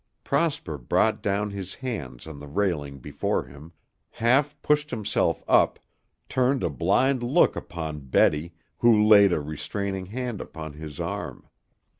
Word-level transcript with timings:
Prosper 0.23 0.79
brought 0.79 1.21
down 1.21 1.51
his 1.51 1.75
hands 1.75 2.25
on 2.25 2.39
the 2.39 2.47
railing 2.47 2.97
before 2.97 3.43
him, 3.43 3.71
half 4.09 4.59
pushed 4.63 4.89
himself 4.89 5.43
up, 5.47 5.77
turned 6.27 6.63
a 6.63 6.71
blind 6.71 7.21
look 7.21 7.55
upon 7.55 7.99
Betty, 7.99 8.55
who 8.79 9.05
laid 9.05 9.31
a 9.31 9.39
restraining 9.39 10.07
hand 10.07 10.41
upon 10.41 10.73
his 10.73 10.99
arm. 10.99 11.45